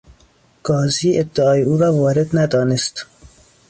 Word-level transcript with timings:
قاضی 0.63 1.19
ادعای 1.19 1.61
او 1.63 1.77
را 1.77 1.93
وارد 1.95 2.37
ندانست. 2.37 3.05